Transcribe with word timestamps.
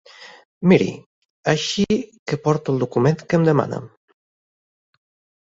Miri, 0.69 0.87
així 1.53 1.85
que 2.31 2.39
porto 2.47 2.75
el 2.77 2.81
document 2.85 3.23
que 3.27 3.41
em 3.41 3.47
demana. 3.51 3.83